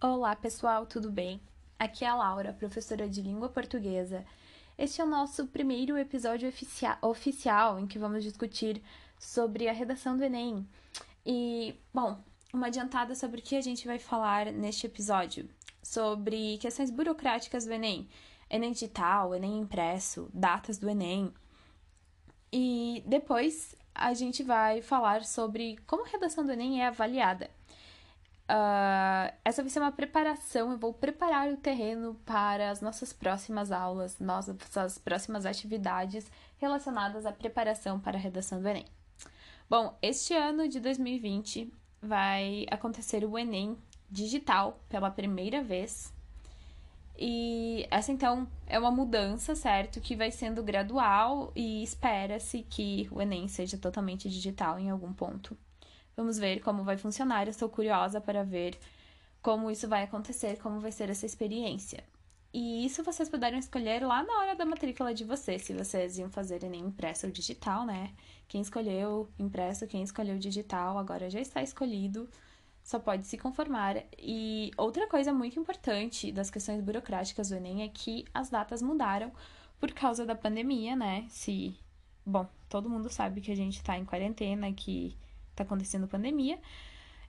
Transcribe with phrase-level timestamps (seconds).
[0.00, 1.40] Olá, pessoal, tudo bem?
[1.76, 4.24] Aqui é a Laura, professora de língua portuguesa.
[4.78, 6.48] Este é o nosso primeiro episódio
[7.02, 8.80] oficial em que vamos discutir
[9.18, 10.64] sobre a redação do Enem.
[11.26, 12.16] E, bom,
[12.54, 15.50] uma adiantada sobre o que a gente vai falar neste episódio:
[15.82, 18.08] sobre questões burocráticas do Enem,
[18.48, 21.34] Enem digital, Enem impresso, datas do Enem.
[22.52, 27.50] E depois a gente vai falar sobre como a redação do Enem é avaliada.
[28.48, 33.70] Uh, essa vai ser uma preparação, eu vou preparar o terreno para as nossas próximas
[33.70, 38.86] aulas, nossas próximas atividades relacionadas à preparação para a redação do Enem.
[39.68, 43.76] Bom, este ano de 2020 vai acontecer o Enem
[44.10, 46.10] digital pela primeira vez.
[47.18, 50.00] E essa então é uma mudança, certo?
[50.00, 55.54] Que vai sendo gradual e espera-se que o Enem seja totalmente digital em algum ponto.
[56.18, 57.46] Vamos ver como vai funcionar.
[57.46, 58.76] Eu estou curiosa para ver
[59.40, 62.02] como isso vai acontecer, como vai ser essa experiência.
[62.52, 66.28] E isso vocês puderam escolher lá na hora da matrícula de vocês, se vocês iam
[66.28, 68.12] fazer Enem impresso ou digital, né?
[68.48, 72.28] Quem escolheu impresso, quem escolheu digital, agora já está escolhido,
[72.82, 74.02] só pode se conformar.
[74.18, 79.30] E outra coisa muito importante das questões burocráticas do Enem é que as datas mudaram
[79.78, 81.26] por causa da pandemia, né?
[81.28, 81.76] Se.
[82.26, 85.16] Bom, todo mundo sabe que a gente está em quarentena, que
[85.58, 86.58] tá acontecendo pandemia.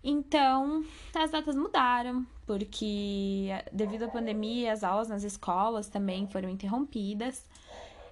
[0.04, 7.46] Então, as datas mudaram, porque devido à pandemia, as aulas nas escolas também foram interrompidas.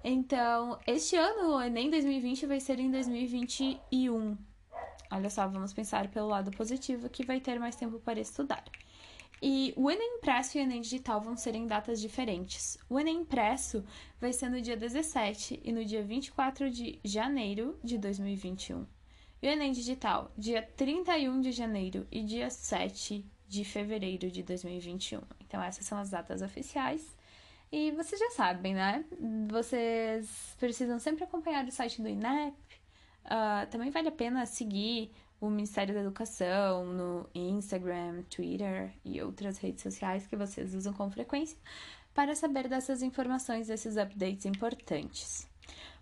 [0.03, 4.37] Então, este ano, o Enem 2020 vai ser em 2021.
[5.09, 8.63] Olha só, vamos pensar pelo lado positivo que vai ter mais tempo para estudar.
[9.41, 12.77] E o Enem Impresso e o Enem Digital vão ser em datas diferentes.
[12.89, 13.83] O Enem Impresso
[14.19, 18.96] vai ser no dia 17 e no dia 24 de janeiro de 2021.
[19.41, 25.21] E o Enem Digital, dia 31 de janeiro e dia 7 de fevereiro de 2021.
[25.41, 27.15] Então, essas são as datas oficiais.
[27.71, 29.05] E vocês já sabem, né?
[29.49, 32.55] Vocês precisam sempre acompanhar o site do INEP.
[33.25, 39.57] Uh, também vale a pena seguir o Ministério da Educação no Instagram, Twitter e outras
[39.59, 41.57] redes sociais que vocês usam com frequência
[42.13, 45.47] para saber dessas informações, desses updates importantes.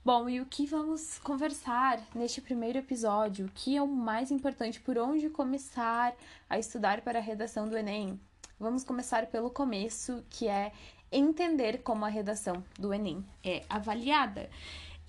[0.06, 3.48] Bom, e o que vamos conversar neste primeiro episódio?
[3.48, 4.80] O que é o mais importante?
[4.80, 6.16] Por onde começar
[6.48, 8.20] a estudar para a redação do Enem?
[8.60, 10.72] Vamos começar pelo começo, que é
[11.12, 14.48] entender como a redação do Enem é avaliada.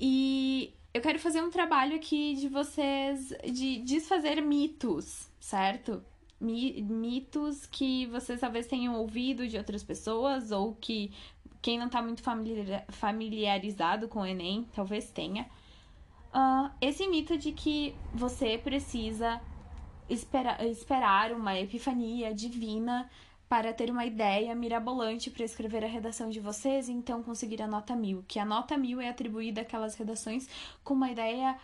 [0.01, 6.03] E eu quero fazer um trabalho aqui de vocês de desfazer mitos, certo?
[6.41, 11.11] mitos que vocês talvez tenham ouvido de outras pessoas ou que
[11.66, 12.22] quem não está muito
[12.91, 15.50] familiarizado com o Enem talvez tenha.
[16.32, 19.41] Uh, esse mito de que você precisa
[20.09, 23.10] espera, esperar uma epifania divina
[23.49, 27.66] para ter uma ideia mirabolante para escrever a redação de vocês e então conseguir a
[27.66, 28.25] nota mil.
[28.28, 30.48] Que a nota mil é atribuída àquelas redações
[30.84, 31.59] com uma ideia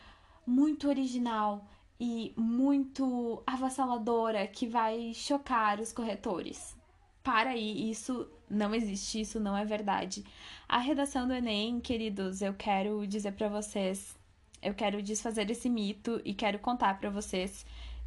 [0.44, 1.64] muito original
[2.00, 6.81] e muito avassaladora que vai chocar os corretores
[7.22, 10.24] para aí, isso não existe, isso não é verdade.
[10.68, 14.16] A redação do Enem, queridos, eu quero dizer para vocês,
[14.62, 17.64] eu quero desfazer esse mito e quero contar para vocês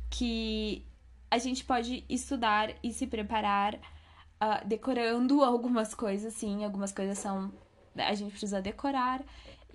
[0.09, 0.85] que
[1.29, 7.51] a gente pode estudar e se preparar uh, decorando algumas coisas, sim, algumas coisas são
[7.97, 9.23] a gente precisa decorar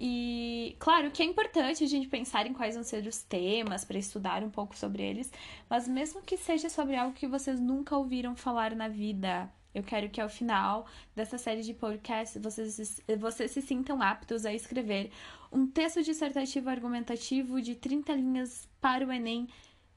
[0.02, 3.98] e, claro, que é importante a gente pensar em quais vão ser os temas para
[3.98, 5.30] estudar um pouco sobre eles,
[5.68, 10.08] mas mesmo que seja sobre algo que vocês nunca ouviram falar na vida, eu quero
[10.08, 15.10] que ao final dessa série de podcasts vocês, vocês se sintam aptos a escrever
[15.52, 19.48] um texto dissertativo argumentativo de 30 linhas para o Enem,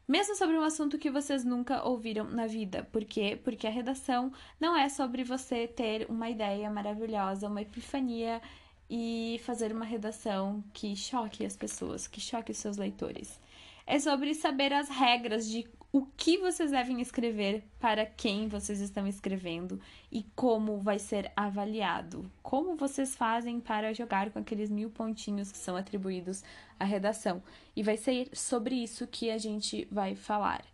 [0.06, 2.84] mesmo sobre um assunto que vocês nunca ouviram na vida.
[2.92, 3.40] Por quê?
[3.42, 8.42] Porque a redação não é sobre você ter uma ideia maravilhosa, uma epifania
[8.90, 13.40] e fazer uma redação que choque as pessoas, que choque os seus leitores.
[13.86, 19.06] É sobre saber as regras de o que vocês devem escrever, para quem vocês estão
[19.06, 19.80] escrevendo
[20.12, 22.32] e como vai ser avaliado.
[22.42, 26.44] Como vocês fazem para jogar com aqueles mil pontinhos que são atribuídos
[26.80, 27.44] à redação.
[27.76, 30.66] E vai ser sobre isso que a gente vai falar.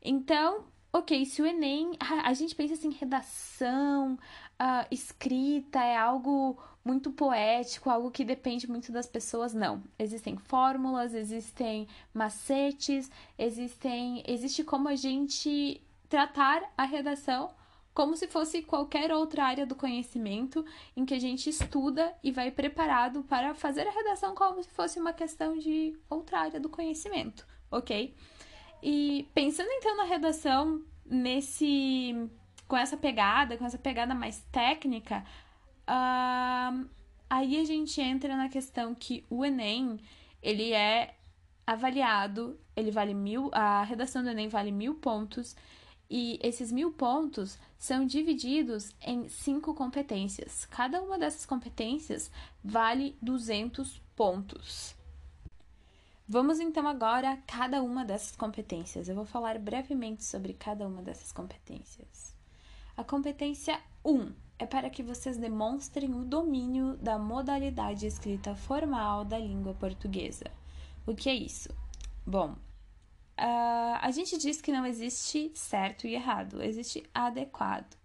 [0.00, 1.96] Então, ok, se o Enem.
[1.98, 4.16] A, gente pensa assim, redação,
[4.60, 9.82] uh, escrita é algo muito poético, algo que depende muito das pessoas, não.
[9.98, 17.50] Existem fórmulas, existem macetes, existem, existe como a gente tratar a redação
[17.94, 20.64] como se fosse qualquer outra área do conhecimento
[20.96, 24.98] em que a gente estuda e vai preparado para fazer a redação como se fosse
[24.98, 28.12] uma questão de outra área do conhecimento, ok?
[28.82, 32.28] E pensando então na redação nesse
[32.66, 35.24] com essa pegada, com essa pegada mais técnica,
[35.88, 36.88] uh,
[37.28, 40.00] aí a gente entra na questão que o Enem,
[40.42, 41.16] ele é
[41.66, 45.56] avaliado, ele vale mil, a redação do Enem vale mil pontos,
[46.08, 50.66] e esses mil pontos são divididos em cinco competências.
[50.66, 52.30] Cada uma dessas competências
[52.62, 54.94] vale 200 pontos.
[56.26, 59.08] Vamos então agora a cada uma dessas competências.
[59.08, 62.33] Eu vou falar brevemente sobre cada uma dessas competências.
[62.96, 69.36] A competência 1 é para que vocês demonstrem o domínio da modalidade escrita formal da
[69.36, 70.44] língua portuguesa.
[71.04, 71.68] O que é isso?
[72.24, 77.96] Bom, uh, a gente diz que não existe certo e errado, existe adequado.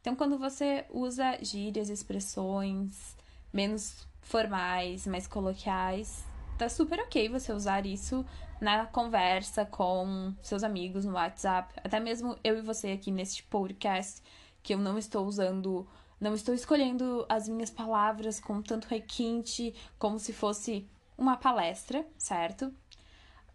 [0.00, 3.16] Então, quando você usa gírias, expressões
[3.52, 6.24] menos formais, mais coloquiais,
[6.56, 8.24] tá super ok você usar isso
[8.60, 14.22] na conversa com seus amigos no WhatsApp, até mesmo eu e você aqui neste podcast,
[14.62, 15.88] que eu não estou usando,
[16.20, 20.86] não estou escolhendo as minhas palavras com tanto requinte como se fosse
[21.16, 22.66] uma palestra, certo?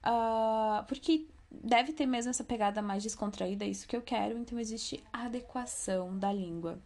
[0.06, 4.60] Uh, porque deve ter mesmo essa pegada mais descontraída, é isso que eu quero, então
[4.60, 6.80] existe adequação da língua.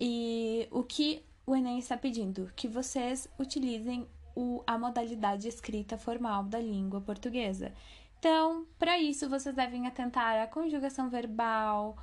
[0.00, 2.52] E o que o Enem está pedindo?
[2.54, 4.06] Que vocês utilizem
[4.38, 7.72] o, a modalidade escrita formal da língua portuguesa.
[8.18, 11.96] Então, para isso, vocês devem atentar à conjugação verbal,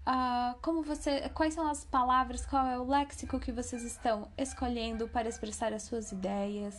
[0.00, 5.06] Uh, como você, quais são as palavras, qual é o léxico que vocês estão escolhendo
[5.06, 6.74] para expressar as suas ideias?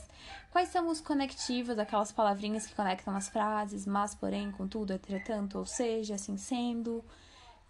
[0.51, 5.67] Quais são os conectivos, aquelas palavrinhas que conectam as frases, mas, porém, contudo, entretanto, ou
[5.67, 7.05] seja, assim sendo?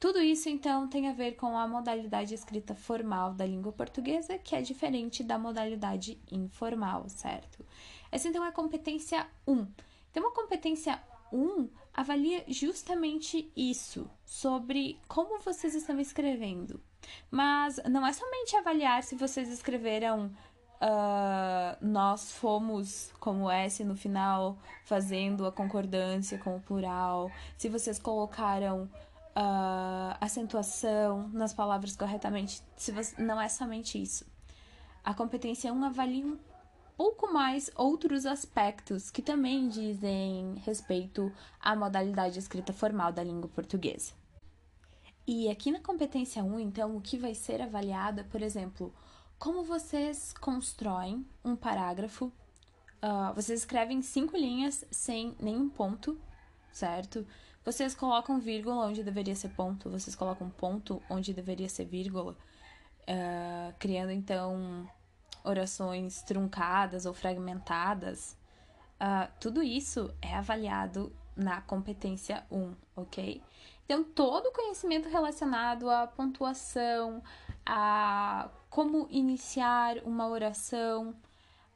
[0.01, 4.55] Tudo isso, então, tem a ver com a modalidade escrita formal da língua portuguesa, que
[4.55, 7.63] é diferente da modalidade informal, certo?
[8.11, 9.63] Essa, então, é a competência 1.
[10.11, 10.99] Tem uma competência
[11.31, 16.81] 1 avalia justamente isso, sobre como vocês estão escrevendo.
[17.29, 20.31] Mas não é somente avaliar se vocês escreveram
[20.81, 27.99] uh, nós fomos como S no final, fazendo a concordância com o plural, se vocês
[27.99, 28.89] colocaram
[29.35, 32.61] uh, acentuação nas palavras corretamente.
[32.75, 34.25] Se você, não é somente isso.
[35.03, 36.37] A competência 1 avalia um
[36.95, 44.13] pouco mais outros aspectos que também dizem respeito à modalidade escrita formal da língua portuguesa.
[45.25, 48.93] E aqui na competência 1, então, o que vai ser avaliado é, por exemplo,
[49.41, 52.25] como vocês constroem um parágrafo.
[53.03, 56.15] Uh, vocês escrevem cinco linhas sem nenhum ponto,
[56.71, 57.25] certo?
[57.63, 63.73] Vocês colocam vírgula onde deveria ser ponto, vocês colocam ponto onde deveria ser vírgula, uh,
[63.77, 64.89] criando então
[65.43, 68.35] orações truncadas ou fragmentadas,
[68.99, 73.41] uh, tudo isso é avaliado na competência 1, ok?
[73.85, 77.21] Então, todo o conhecimento relacionado à pontuação,
[77.65, 81.13] a como iniciar uma oração,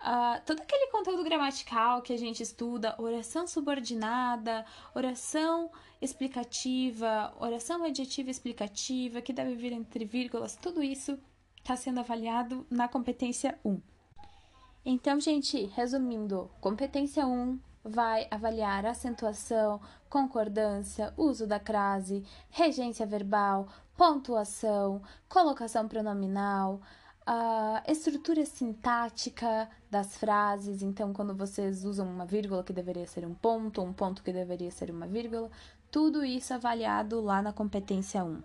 [0.06, 5.72] uh, todo aquele conteúdo gramatical que a gente estuda, oração subordinada, oração
[6.02, 11.18] explicativa, oração adjetiva explicativa, que deve vir entre vírgulas, tudo isso
[11.58, 13.82] está sendo avaliado na competência 1.
[14.86, 25.02] Então, gente, resumindo, competência 1 vai avaliar acentuação, concordância, uso da crase, regência verbal, pontuação,
[25.28, 26.82] colocação pronominal,
[27.26, 30.82] a estrutura sintática das frases.
[30.82, 34.70] Então, quando vocês usam uma vírgula que deveria ser um ponto, um ponto que deveria
[34.70, 35.50] ser uma vírgula,
[35.90, 38.44] tudo isso avaliado lá na competência 1.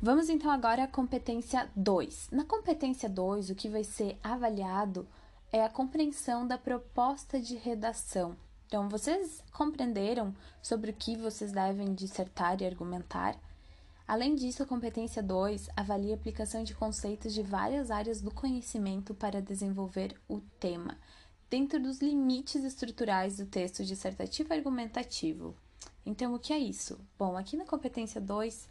[0.00, 2.30] Vamos então agora à competência 2.
[2.30, 5.06] Na competência 2, o que vai ser avaliado
[5.52, 8.36] é a compreensão da proposta de redação.
[8.66, 13.36] Então, vocês compreenderam sobre o que vocês devem dissertar e argumentar?
[14.06, 19.14] Além disso, a competência 2 avalia a aplicação de conceitos de várias áreas do conhecimento
[19.14, 20.98] para desenvolver o tema,
[21.48, 25.56] dentro dos limites estruturais do texto dissertativo argumentativo.
[26.04, 27.00] Então, o que é isso?
[27.18, 28.68] Bom, aqui na competência 2,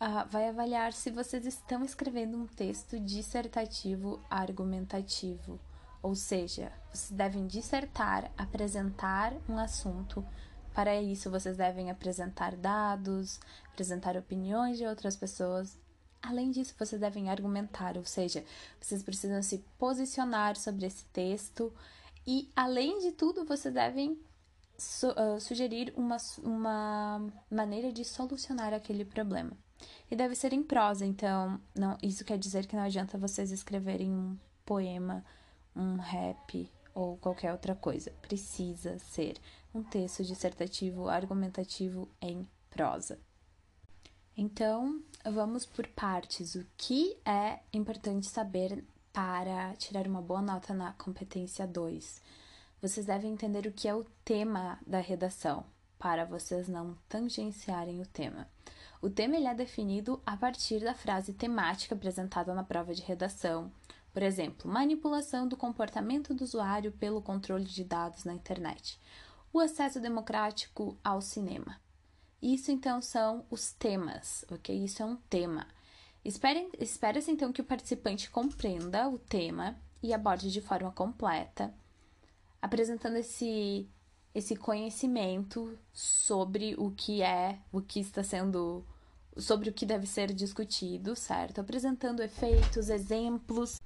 [0.00, 5.58] uh, vai avaliar se vocês estão escrevendo um texto dissertativo argumentativo,
[6.00, 10.24] ou seja, vocês devem dissertar, apresentar um assunto.
[10.74, 13.40] Para isso, vocês devem apresentar dados,
[13.72, 15.76] apresentar opiniões de outras pessoas.
[16.22, 18.44] Além disso, vocês devem argumentar, ou seja,
[18.80, 21.72] vocês precisam se posicionar sobre esse texto
[22.26, 24.20] e, além de tudo, vocês devem
[24.76, 29.52] su uh, sugerir uma, uma maneira de solucionar aquele problema.
[30.10, 34.10] E deve ser em prosa, então não, isso quer dizer que não adianta vocês escreverem
[34.10, 35.24] um poema,
[35.74, 38.10] um rap ou qualquer outra coisa.
[38.22, 39.36] Precisa ser
[39.74, 43.18] um texto dissertativo argumentativo em prosa.
[44.36, 46.54] Então, vamos por partes.
[46.54, 52.22] O que é importante saber para tirar uma boa nota na competência 2?
[52.80, 55.64] Vocês devem entender o que é o tema da redação,
[55.98, 58.48] para vocês não tangenciarem o tema.
[59.02, 63.70] O tema ele é definido a partir da frase temática apresentada na prova de redação.
[64.12, 68.98] Por exemplo, manipulação do comportamento do usuário pelo controle de dados na internet.
[69.52, 71.80] O acesso democrático ao cinema.
[72.40, 74.84] Isso então são os temas, ok?
[74.84, 75.66] Isso é um tema.
[76.24, 81.74] Espera-se então que o participante compreenda o tema e aborde de forma completa,
[82.62, 83.88] apresentando esse,
[84.34, 88.84] esse conhecimento sobre o que é, o que está sendo,
[89.36, 91.60] sobre o que deve ser discutido, certo?
[91.60, 93.80] Apresentando efeitos, exemplos.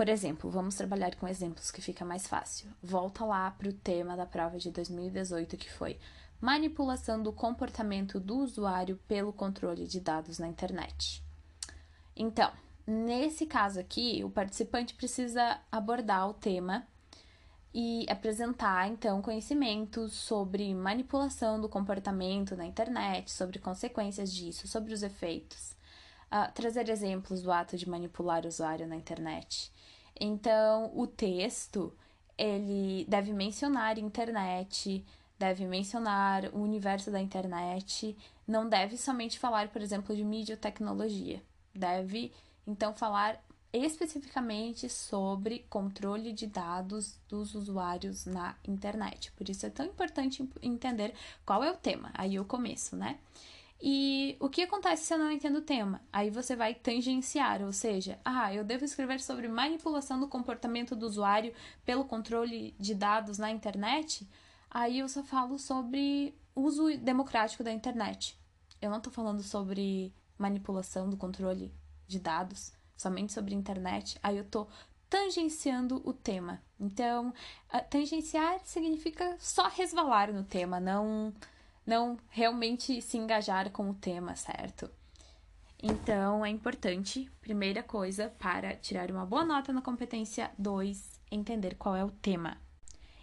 [0.00, 2.70] Por exemplo, vamos trabalhar com exemplos que fica mais fácil.
[2.82, 5.98] Volta lá para o tema da prova de 2018 que foi
[6.40, 11.22] manipulação do comportamento do usuário pelo controle de dados na internet.
[12.16, 12.50] Então,
[12.86, 16.86] nesse caso aqui, o participante precisa abordar o tema
[17.74, 25.02] e apresentar então conhecimentos sobre manipulação do comportamento na internet, sobre consequências disso, sobre os
[25.02, 25.76] efeitos,
[26.32, 29.72] uh, trazer exemplos do ato de manipular o usuário na internet.
[30.18, 31.92] Então, o texto
[32.36, 35.04] ele deve mencionar internet,
[35.38, 40.60] deve mencionar o universo da internet, não deve somente falar, por exemplo, de mídia ou
[40.60, 41.42] tecnologia.
[41.74, 42.32] Deve,
[42.66, 49.30] então, falar especificamente sobre controle de dados dos usuários na internet.
[49.32, 51.14] Por isso é tão importante entender
[51.46, 52.10] qual é o tema.
[52.14, 53.18] Aí eu começo, né?
[53.82, 56.02] E o que acontece se eu não entendo o tema?
[56.12, 61.06] Aí você vai tangenciar, ou seja, ah, eu devo escrever sobre manipulação do comportamento do
[61.06, 64.28] usuário pelo controle de dados na internet?
[64.70, 68.38] Aí eu só falo sobre uso democrático da internet.
[68.82, 71.72] Eu não tô falando sobre manipulação do controle
[72.06, 74.18] de dados, somente sobre internet.
[74.22, 74.66] Aí eu tô
[75.08, 76.62] tangenciando o tema.
[76.78, 77.34] Então,
[77.90, 81.32] tangenciar significa só resvalar no tema, não
[81.90, 84.88] não realmente se engajar com o tema, certo?
[85.82, 91.96] Então, é importante, primeira coisa, para tirar uma boa nota na competência 2, entender qual
[91.96, 92.56] é o tema.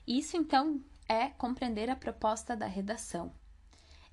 [0.05, 3.31] Isso então é compreender a proposta da redação.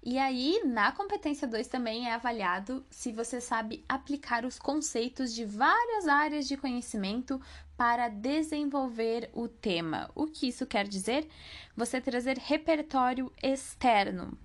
[0.06, 5.46] E aí, na competência 2 também é avaliado se você sabe aplicar os conceitos de
[5.46, 7.40] várias áreas de conhecimento
[7.74, 10.10] para desenvolver o tema.
[10.14, 11.26] O que isso quer dizer?
[11.74, 14.36] Você trazer repertório externo,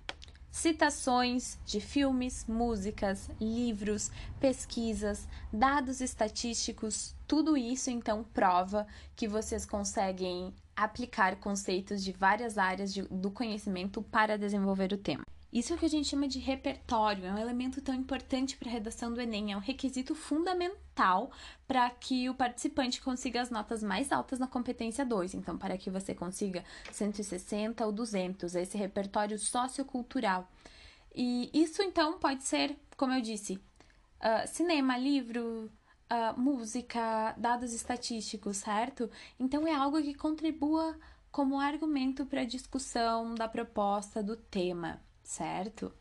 [0.50, 10.54] citações de filmes, músicas, livros, pesquisas, dados estatísticos, tudo isso então prova que vocês conseguem
[10.74, 15.22] aplicar conceitos de várias áreas de, do conhecimento para desenvolver o tema.
[15.52, 18.68] Isso é o que a gente chama de repertório, é um elemento tão importante para
[18.68, 21.32] a redação do Enem, é um requisito fundamental
[21.66, 25.34] para que o participante consiga as notas mais altas na competência 2.
[25.34, 30.48] Então, para que você consiga 160 ou 200, esse repertório sociocultural.
[31.12, 35.68] E isso, então, pode ser, como eu disse, uh, cinema, livro,
[36.10, 39.10] uh, música, dados estatísticos, certo?
[39.38, 40.96] Então é algo que contribua
[41.30, 45.00] como argumento para a discussão da proposta do tema,
[45.30, 45.92] certo?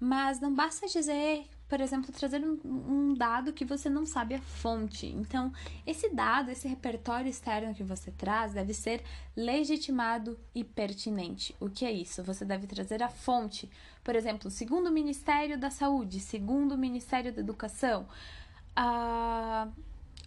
[0.00, 4.40] Mas não basta dizer, por exemplo, trazer um, um, dado que você não sabe a
[4.40, 5.06] fonte.
[5.06, 5.52] Então,
[5.86, 9.02] esse dado, esse repertório externo que você traz, deve ser
[9.34, 11.54] legitimado e pertinente.
[11.60, 12.22] O que é isso?
[12.24, 13.70] Você deve trazer a fonte.
[14.02, 18.08] Por exemplo, segundo o Ministério da Saúde, segundo o Ministério da Educação,
[18.74, 19.68] ah,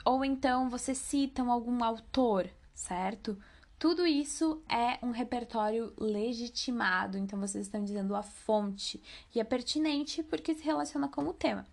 [0.05, 3.37] ou então você cita algum autor, certo?
[3.79, 9.01] Tudo isso é um repertório legitimado, então vocês estão dizendo a fonte
[9.33, 11.65] e é pertinente porque se relaciona com o tema.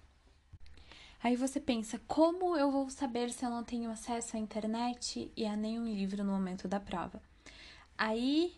[1.21, 5.45] Aí você pensa, como eu vou saber se eu não tenho acesso à internet e
[5.45, 7.21] a nenhum livro no momento da prova?
[7.99, 8.55] Aí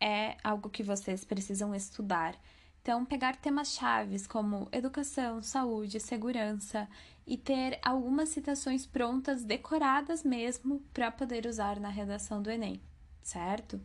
[0.00, 2.34] é algo que vocês precisam estudar.
[2.82, 6.88] Então, pegar temas chaves como educação, saúde, segurança
[7.26, 12.80] e ter algumas citações prontas, decoradas mesmo, para poder usar na redação do Enem,
[13.22, 13.80] certo?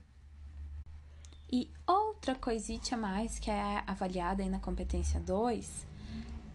[1.52, 5.88] E outra coisita mais que é avaliada aí na competência 2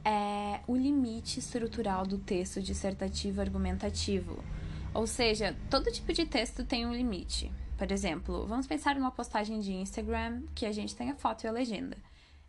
[0.04, 4.44] é o limite estrutural do texto dissertativo argumentativo.
[4.92, 7.50] Ou seja, todo tipo de texto tem um limite.
[7.76, 11.48] Por exemplo, vamos pensar numa postagem de Instagram que a gente tem a foto e
[11.48, 11.96] a legenda.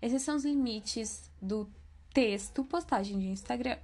[0.02, 1.68] Esses são os limites do
[2.14, 3.78] texto postagem de Instagram.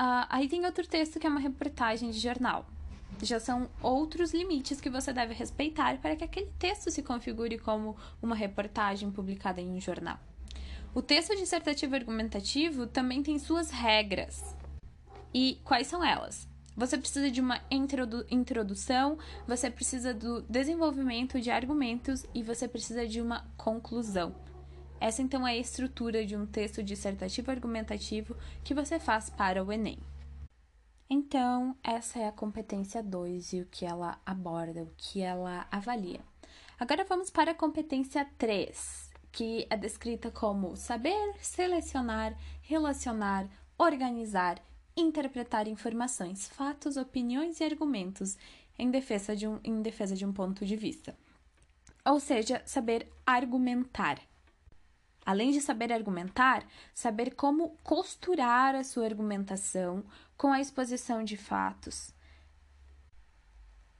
[0.00, 2.64] Uh, aí tem outro texto que é uma reportagem de jornal.
[3.22, 7.94] Já são outros limites que você deve respeitar para que aquele texto se configure como
[8.22, 10.18] uma reportagem publicada em um jornal.
[10.94, 14.56] O texto dissertativo argumentativo também tem suas regras.
[15.34, 16.48] E quais são elas?
[16.74, 23.06] Você precisa de uma introdu introdução, você precisa do desenvolvimento de argumentos e você precisa
[23.06, 24.34] de uma conclusão.
[25.00, 29.72] Essa então é a estrutura de um texto dissertativo argumentativo que você faz para o
[29.72, 29.98] Enem.
[31.08, 36.20] Então, essa é a competência 2 e o que ela aborda, o que ela avalia.
[36.78, 44.62] Agora vamos para a competência 3, que é descrita como saber selecionar, relacionar, organizar,
[44.96, 48.36] interpretar informações, fatos, opiniões e argumentos
[48.78, 51.16] em defesa de um, em defesa de um ponto de vista.
[52.04, 54.29] Ou seja, saber argumentar.
[55.30, 60.02] Além de saber argumentar, saber como costurar a sua argumentação
[60.36, 62.12] com a exposição de fatos.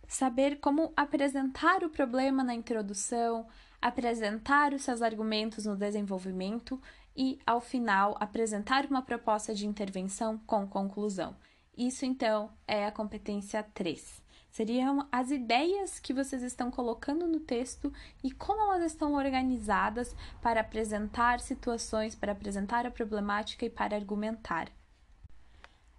[0.09, 3.47] Saber como apresentar o problema na introdução,
[3.81, 6.83] apresentar os seus argumentos no desenvolvimento
[7.17, 11.37] e, ao final, apresentar uma proposta de intervenção com conclusão.
[11.81, 14.23] Isso, então, é a competência 3.
[14.51, 17.91] Seriam as ideias que vocês estão colocando no texto
[18.23, 24.69] e como elas estão organizadas para apresentar situações, para apresentar a problemática e para argumentar.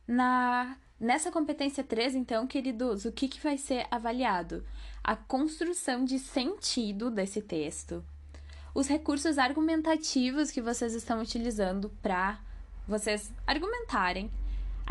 [0.08, 4.64] Na Nessa competência 3, então, queridos, o que, que vai ser avaliado?
[5.04, 8.06] A construção de sentido desse texto,
[8.76, 12.40] os recursos argumentativos que vocês estão utilizando para
[12.88, 14.30] vocês argumentarem,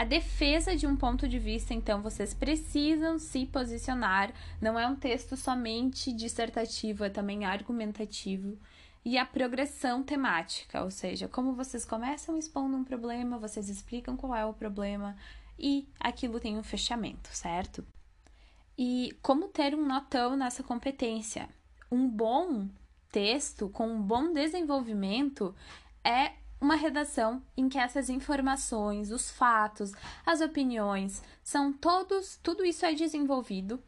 [0.00, 4.96] a defesa de um ponto de vista, então, vocês precisam se posicionar, não é um
[4.96, 8.56] texto somente dissertativo, é também argumentativo.
[9.04, 14.34] E a progressão temática, ou seja, como vocês começam expondo um problema, vocês explicam qual
[14.34, 15.18] é o problema,
[15.58, 17.86] e aquilo tem um fechamento, certo?
[18.78, 21.46] E como ter um notão nessa competência?
[21.92, 22.70] Um bom
[23.12, 25.54] texto com um bom desenvolvimento
[26.02, 29.92] é uma redação em que essas informações, os fatos,
[30.26, 33.82] as opiniões, são todos, tudo isso é desenvolvido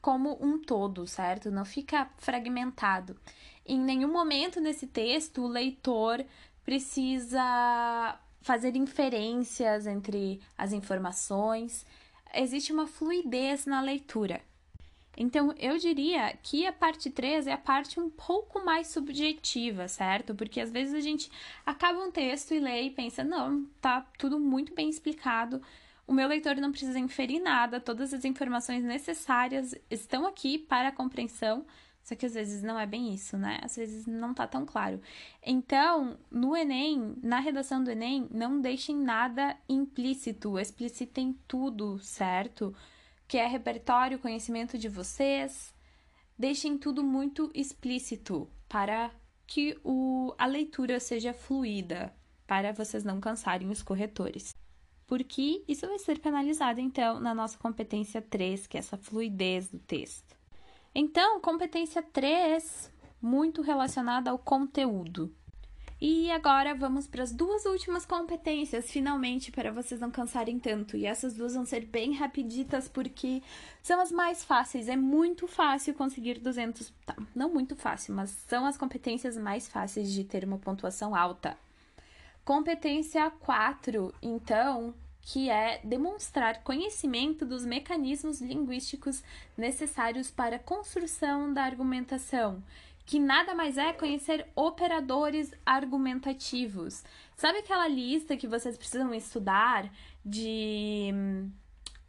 [0.00, 1.50] como um todo, certo?
[1.50, 3.16] Não fica fragmentado.
[3.64, 6.24] Em nenhum momento nesse texto o leitor
[6.64, 11.86] precisa fazer inferências entre as informações,
[12.34, 14.40] existe uma fluidez na leitura.
[15.16, 20.34] Então, eu diria que a parte 3 é a parte um pouco mais subjetiva, certo?
[20.34, 21.30] Porque às vezes a gente
[21.66, 25.60] acaba um texto e lê e pensa, não, tá tudo muito bem explicado,
[26.06, 30.92] o meu leitor não precisa inferir nada, todas as informações necessárias estão aqui para a
[30.92, 31.64] compreensão
[32.02, 33.60] só que às vezes não é bem isso, né?
[33.62, 35.00] Às vezes não tá tão claro.
[35.44, 42.74] Então, no Enem, na redação do Enem, não deixem nada implícito, explicitem tudo, certo?
[43.32, 45.74] Que é repertório, conhecimento de vocês.
[46.38, 49.10] Deixem tudo muito explícito para
[49.46, 52.14] que o, a leitura seja fluida,
[52.46, 54.54] para vocês não cansarem os corretores.
[55.06, 59.78] Porque isso vai ser penalizado, então, na nossa competência 3, que é essa fluidez do
[59.78, 60.36] texto.
[60.94, 65.34] Então, competência 3, muito relacionada ao conteúdo.
[66.04, 70.96] E agora vamos para as duas últimas competências, finalmente, para vocês não cansarem tanto.
[70.96, 73.40] E essas duas vão ser bem rapiditas porque
[73.84, 74.88] são as mais fáceis.
[74.88, 80.10] É muito fácil conseguir 200, tá, não muito fácil, mas são as competências mais fáceis
[80.12, 81.56] de ter uma pontuação alta.
[82.44, 89.22] Competência 4, então, que é demonstrar conhecimento dos mecanismos linguísticos
[89.56, 92.60] necessários para a construção da argumentação,
[93.04, 97.02] que nada mais é conhecer operadores argumentativos.
[97.36, 99.90] Sabe aquela lista que vocês precisam estudar
[100.24, 101.12] de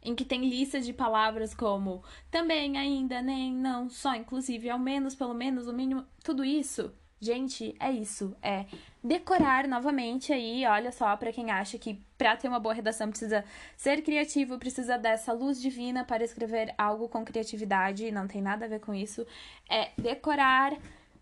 [0.04, 5.14] em que tem listas de palavras como também, ainda, nem, não, só, inclusive, ao menos,
[5.14, 6.92] pelo menos, o mínimo, tudo isso?
[7.18, 8.66] Gente, é isso, é
[9.04, 13.44] decorar novamente aí, olha só, para quem acha que para ter uma boa redação precisa
[13.76, 18.68] ser criativo, precisa dessa luz divina para escrever algo com criatividade, não tem nada a
[18.68, 19.26] ver com isso,
[19.68, 20.72] é decorar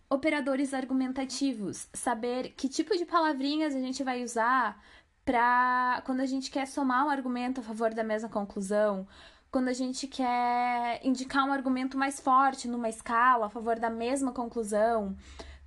[0.09, 4.81] operadores argumentativos, saber que tipo de palavrinhas a gente vai usar
[5.25, 9.09] para quando a gente quer somar um argumento a favor da mesma conclusão,
[9.51, 14.31] quando a gente quer indicar um argumento mais forte numa escala a favor da mesma
[14.31, 15.17] conclusão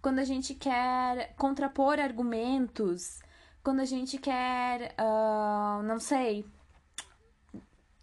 [0.05, 3.23] quando a gente quer contrapor argumentos,
[3.63, 6.45] quando a gente quer, uh, não sei,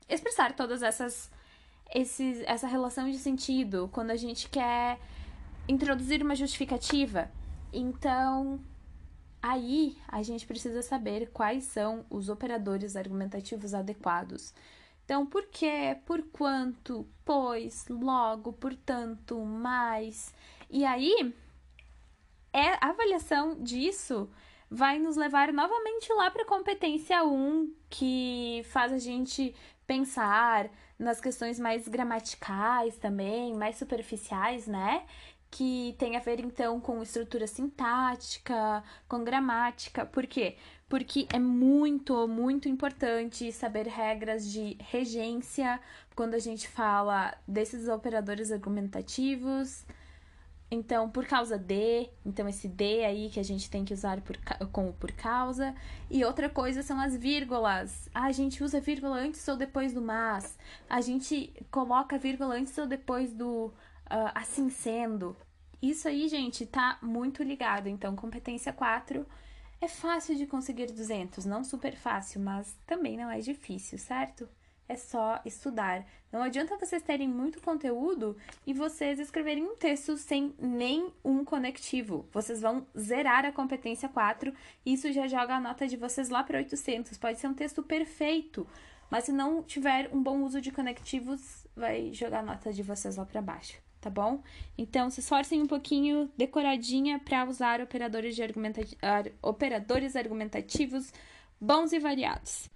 [0.08, 1.30] expressar todas essas
[1.94, 4.98] esses, essa relação de sentido, quando a gente quer
[5.68, 7.30] introduzir uma justificativa.
[7.72, 8.58] Então,
[9.40, 14.52] aí a gente precisa saber quais são os operadores argumentativos adequados.
[15.04, 15.96] Então, por quê?
[16.04, 17.06] Por quanto?
[17.24, 20.34] Pois, logo, portanto, mais.
[20.68, 21.32] E aí,
[22.52, 24.28] é, a avaliação disso
[24.70, 29.54] vai nos levar novamente lá para a competência 1, que faz a gente
[29.86, 35.04] pensar nas questões mais gramaticais também, mais superficiais, né?
[35.50, 40.06] Que tem a ver então com estrutura sintática, com gramática.
[40.06, 40.56] Por quê?
[40.88, 45.78] Porque é muito, muito importante saber regras de regência
[46.14, 49.84] quando a gente fala desses operadores argumentativos.
[50.74, 54.38] Então, por causa de, então esse de aí que a gente tem que usar por,
[54.72, 55.74] com o por causa.
[56.10, 58.08] E outra coisa são as vírgulas.
[58.14, 60.56] Ah, a gente usa vírgula antes ou depois do mas.
[60.88, 65.36] A gente coloca vírgula antes ou depois do uh, assim sendo.
[65.82, 67.86] Isso aí, gente, tá muito ligado.
[67.86, 69.26] Então, competência 4
[69.78, 74.48] é fácil de conseguir 200, não super fácil, mas também não é difícil, certo?
[74.88, 76.06] É só estudar.
[76.30, 82.26] Não adianta vocês terem muito conteúdo e vocês escreverem um texto sem nenhum conectivo.
[82.32, 84.52] Vocês vão zerar a competência 4
[84.84, 87.18] e isso já joga a nota de vocês lá para 800.
[87.18, 88.66] Pode ser um texto perfeito,
[89.10, 93.16] mas se não tiver um bom uso de conectivos, vai jogar a nota de vocês
[93.16, 94.42] lá para baixo, tá bom?
[94.78, 98.80] Então, se esforcem um pouquinho decoradinha para usar operadores, de argumenta
[99.42, 101.12] operadores argumentativos
[101.60, 102.71] bons e variados.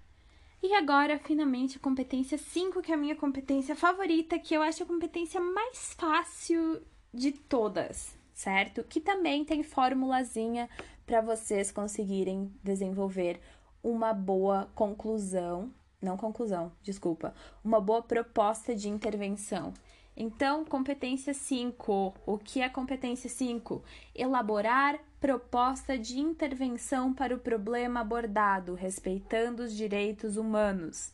[0.62, 4.82] E agora, finalmente, a competência 5, que é a minha competência favorita, que eu acho
[4.82, 8.82] a competência mais fácil de todas, certo?
[8.84, 10.68] Que também tem formulazinha
[11.06, 13.40] para vocês conseguirem desenvolver
[13.82, 19.72] uma boa conclusão, não conclusão, desculpa, uma boa proposta de intervenção.
[20.16, 22.14] Então, competência 5.
[22.24, 23.84] O que é competência 5?
[24.14, 31.12] Elaborar proposta de intervenção para o problema abordado, respeitando os direitos humanos.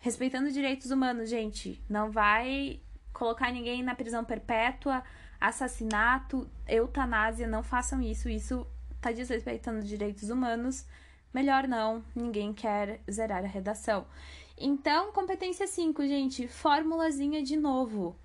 [0.00, 2.80] Respeitando os direitos humanos, gente, não vai
[3.12, 5.04] colocar ninguém na prisão perpétua,
[5.40, 8.28] assassinato, eutanásia, não façam isso.
[8.28, 10.84] Isso está desrespeitando os direitos humanos.
[11.32, 14.08] Melhor não, ninguém quer zerar a redação.
[14.56, 18.16] Então, competência 5, gente, formulazinha de novo.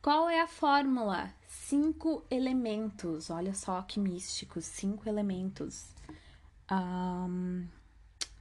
[0.00, 1.36] Qual é a fórmula?
[1.68, 3.28] Cinco elementos.
[3.28, 5.90] Olha só que místicos, cinco elementos.
[6.72, 7.68] Um,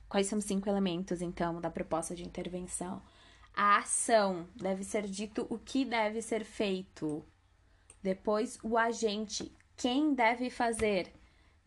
[0.08, 3.02] quais são os cinco elementos, então, da proposta de intervenção?
[3.54, 7.22] A ação deve ser dito o que deve ser feito.
[8.02, 11.12] Depois, o agente, quem deve fazer.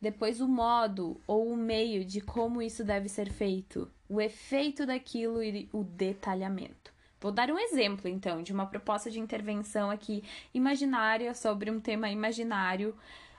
[0.01, 5.43] Depois, o modo ou o meio de como isso deve ser feito o efeito daquilo
[5.43, 6.91] e o detalhamento.
[7.21, 12.09] Vou dar um exemplo, então, de uma proposta de intervenção aqui imaginária sobre um tema
[12.09, 12.97] imaginário.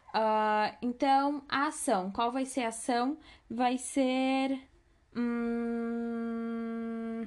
[0.09, 2.11] Uh, então, a ação.
[2.11, 3.17] Qual vai ser a ação?
[3.49, 4.59] Vai ser.
[5.15, 5.65] Hum,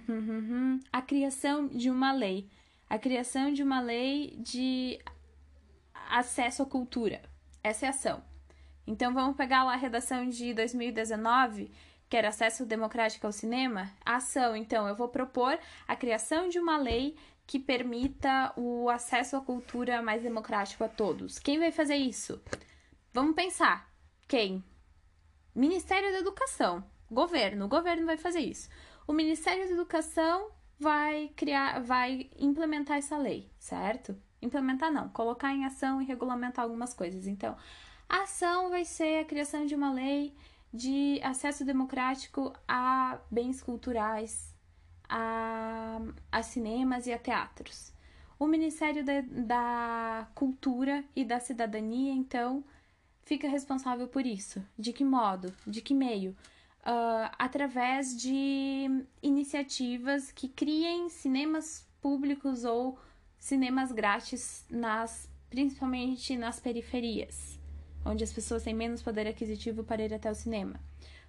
[0.93, 2.49] a criação de uma lei.
[2.89, 5.01] A criação de uma lei de
[6.09, 7.21] acesso à cultura.
[7.65, 8.23] Essa é a ação.
[8.87, 11.73] Então, vamos pegar lá a redação de 2019
[12.15, 13.91] quer acesso democrático ao cinema?
[14.05, 19.41] Ação, então, eu vou propor a criação de uma lei que permita o acesso à
[19.41, 21.41] cultura mais democrático a todos.
[21.41, 22.41] Quem vai fazer isso?
[23.13, 23.93] Vamos pensar.
[24.29, 24.63] Quem?
[25.53, 26.85] Ministério da Educação.
[27.11, 27.65] Governo.
[27.65, 28.69] O governo vai fazer isso.
[29.09, 34.17] O Ministério da Educação vai criar, vai implementar essa lei, certo?
[34.41, 37.27] Implementar não, colocar em ação e regulamentar algumas coisas.
[37.27, 37.57] Então,
[38.09, 40.33] a ação vai ser a criação de uma lei
[40.75, 44.53] de acesso democrático a bens culturais,
[45.09, 46.01] a,
[46.33, 47.93] a cinemas e a teatros.
[48.37, 52.65] O Ministério da, da Cultura e da Cidadania, então,
[53.23, 54.61] fica responsável por isso.
[54.77, 55.55] De que modo?
[55.65, 56.33] De que meio?
[56.81, 62.99] Uh, através de iniciativas que criem cinemas públicos ou
[63.39, 67.54] cinemas grátis nas principalmente nas periferias
[68.05, 70.81] onde as pessoas têm menos poder aquisitivo para ir até o cinema.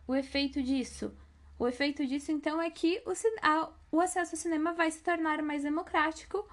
[0.07, 1.11] O efeito disso?
[1.57, 5.41] O efeito disso, então, é que o, a, o acesso ao cinema vai se tornar
[5.41, 6.47] mais democrático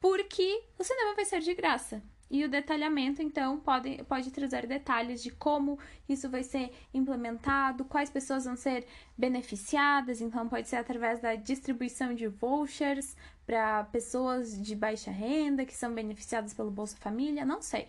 [0.00, 2.02] porque o cinema vai ser de graça.
[2.30, 8.10] E o detalhamento, então, pode, pode trazer detalhes de como isso vai ser implementado, quais
[8.10, 10.20] pessoas vão ser beneficiadas.
[10.20, 13.16] Então, pode ser através da distribuição de vouchers
[13.46, 17.88] para pessoas de baixa renda que são beneficiadas pelo Bolsa Família, não sei.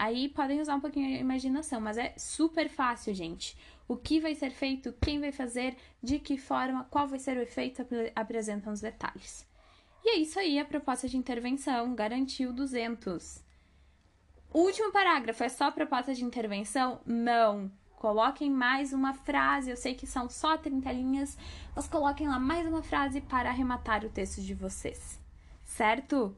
[0.00, 3.54] Aí podem usar um pouquinho a imaginação, mas é super fácil, gente.
[3.86, 7.42] O que vai ser feito, quem vai fazer, de que forma, qual vai ser o
[7.42, 7.86] efeito,
[8.16, 9.46] apresentam os detalhes.
[10.02, 13.44] E é isso aí, a proposta de intervenção garantiu 200.
[14.54, 17.02] Último parágrafo, é só proposta de intervenção?
[17.04, 17.70] Não.
[17.96, 21.36] Coloquem mais uma frase, eu sei que são só 30 linhas,
[21.76, 25.20] mas coloquem lá mais uma frase para arrematar o texto de vocês,
[25.62, 26.34] certo?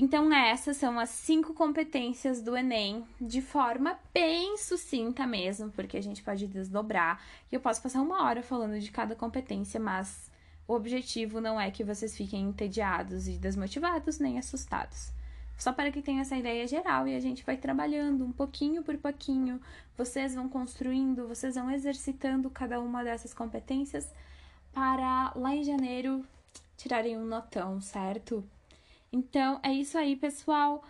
[0.00, 6.00] Então, essas são as cinco competências do Enem, de forma bem sucinta mesmo, porque a
[6.00, 7.20] gente pode desdobrar.
[7.50, 10.30] E eu posso passar uma hora falando de cada competência, mas
[10.68, 15.10] o objetivo não é que vocês fiquem entediados e desmotivados, nem assustados.
[15.58, 18.96] Só para que tenha essa ideia geral e a gente vai trabalhando um pouquinho por
[18.98, 19.60] pouquinho.
[19.96, 24.14] Vocês vão construindo, vocês vão exercitando cada uma dessas competências
[24.72, 26.24] para lá em janeiro
[26.76, 28.48] tirarem um notão, certo?
[29.12, 30.82] Então é isso aí, pessoal.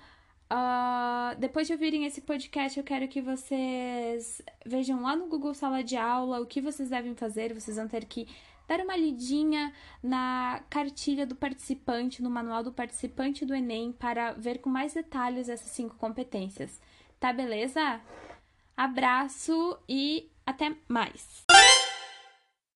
[0.51, 5.85] Uh, depois de ouvirem esse podcast, eu quero que vocês vejam lá no Google Sala
[5.85, 7.53] de Aula o que vocês devem fazer.
[7.53, 8.27] Vocês vão ter que
[8.67, 14.59] dar uma lidinha na cartilha do participante, no manual do participante do Enem, para ver
[14.59, 16.81] com mais detalhes essas cinco competências.
[17.19, 18.01] Tá beleza?
[18.77, 21.48] Abraço e até mais!